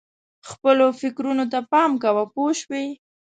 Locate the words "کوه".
2.03-2.23